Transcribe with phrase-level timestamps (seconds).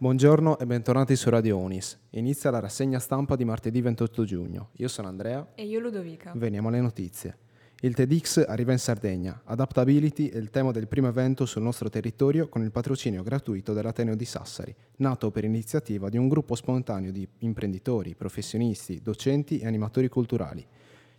[0.00, 1.98] Buongiorno e bentornati su Radio Unis.
[2.10, 4.68] Inizia la rassegna stampa di martedì 28 giugno.
[4.74, 5.44] Io sono Andrea.
[5.56, 6.30] E io Ludovica.
[6.36, 7.36] Veniamo alle notizie.
[7.80, 9.42] Il TEDx arriva in Sardegna.
[9.44, 14.14] Adaptability è il tema del primo evento sul nostro territorio con il patrocinio gratuito dell'Ateneo
[14.14, 20.06] di Sassari, nato per iniziativa di un gruppo spontaneo di imprenditori, professionisti, docenti e animatori
[20.08, 20.64] culturali.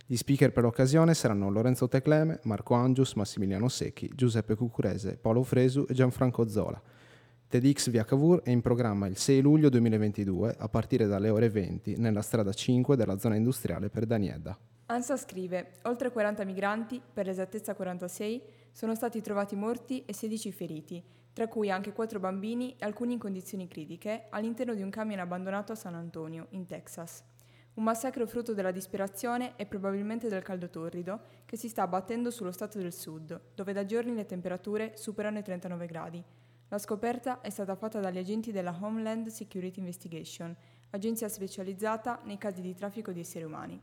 [0.06, 5.84] Gli speaker per l'occasione saranno Lorenzo Tecleme, Marco Angius, Massimiliano Secchi, Giuseppe Cucurese, Paolo Fresu
[5.86, 6.82] e Gianfranco Zola.
[7.50, 11.96] TEDx via Cavour è in programma il 6 luglio 2022 a partire dalle ore 20
[11.96, 14.56] nella strada 5 della zona industriale per Daniedda.
[14.86, 21.02] ANSA scrive, oltre 40 migranti, per l'esattezza 46, sono stati trovati morti e 16 feriti,
[21.32, 25.72] tra cui anche 4 bambini e alcuni in condizioni critiche, all'interno di un camion abbandonato
[25.72, 27.24] a San Antonio, in Texas.
[27.74, 32.52] Un massacro frutto della disperazione e probabilmente del caldo torrido che si sta abbattendo sullo
[32.52, 36.24] stato del sud, dove da giorni le temperature superano i 39 gradi,
[36.70, 40.54] la scoperta è stata fatta dagli agenti della Homeland Security Investigation,
[40.90, 43.80] agenzia specializzata nei casi di traffico di esseri umani.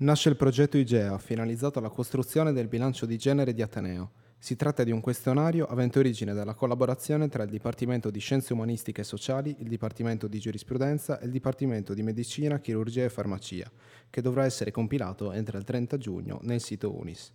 [0.00, 4.10] Nasce il progetto IGEA, finalizzato alla costruzione del bilancio di genere di Ateneo.
[4.38, 9.00] Si tratta di un questionario avente origine dalla collaborazione tra il Dipartimento di Scienze Umanistiche
[9.00, 13.70] e Sociali, il Dipartimento di Giurisprudenza e il Dipartimento di Medicina, Chirurgia e Farmacia,
[14.10, 17.32] che dovrà essere compilato entro il 30 giugno nel sito UNIS.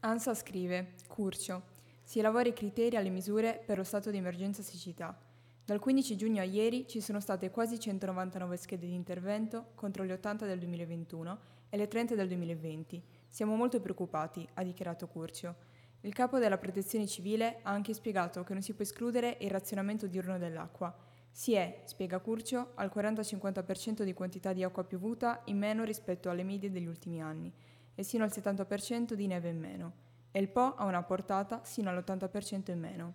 [0.00, 1.76] ANSA scrive, Curcio,
[2.08, 5.14] si elabora i criteri alle misure per lo stato di emergenza siccità.
[5.62, 10.14] Dal 15 giugno a ieri ci sono state quasi 199 schede di intervento contro le
[10.14, 13.02] 80 del 2021 e le 30 del 2020.
[13.28, 15.54] Siamo molto preoccupati, ha dichiarato Curcio.
[16.00, 20.06] Il capo della protezione civile ha anche spiegato che non si può escludere il razionamento
[20.06, 20.96] diurno dell'acqua.
[21.30, 26.42] Si è, spiega Curcio, al 40-50% di quantità di acqua piovuta in meno rispetto alle
[26.42, 27.52] medie degli ultimi anni
[27.94, 31.90] e sino al 70% di neve in meno e il Po ha una portata sino
[31.90, 33.14] all'80% in meno.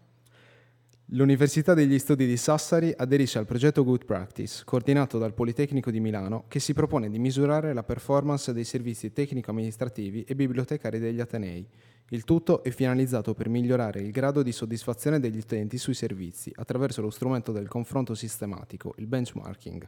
[1.08, 6.46] L'Università degli Studi di Sassari aderisce al progetto Good Practice, coordinato dal Politecnico di Milano,
[6.48, 11.68] che si propone di misurare la performance dei servizi tecnico-amministrativi e bibliotecari degli Atenei.
[12.10, 17.02] Il tutto è finalizzato per migliorare il grado di soddisfazione degli utenti sui servizi attraverso
[17.02, 19.88] lo strumento del confronto sistematico, il benchmarking.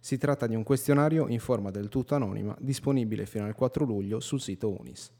[0.00, 4.20] Si tratta di un questionario in forma del tutto anonima, disponibile fino al 4 luglio
[4.20, 5.12] sul sito UNIS.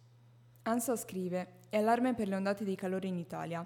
[0.68, 3.64] ANSA scrive: È allarme per le ondate di calore in Italia.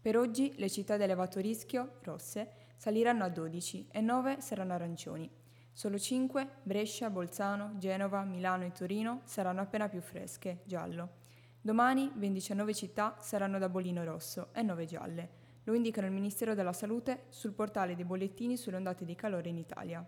[0.00, 5.30] Per oggi le città ad elevato rischio, rosse, saliranno a 12 e 9 saranno arancioni.
[5.72, 11.10] Solo 5, Brescia, Bolzano, Genova, Milano e Torino, saranno appena più fresche, giallo.
[11.60, 15.30] Domani ben 19 città saranno da bolino rosso e 9 gialle.
[15.62, 19.58] Lo indicano il Ministero della Salute sul portale dei bollettini sulle ondate di calore in
[19.58, 20.04] Italia.